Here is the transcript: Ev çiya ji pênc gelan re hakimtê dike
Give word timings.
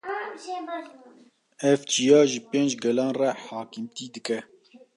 Ev 1.71 1.79
çiya 1.89 2.19
ji 2.29 2.39
pênc 2.49 2.71
gelan 2.83 3.11
re 3.19 3.29
hakimtê 3.45 4.05
dike 4.13 4.39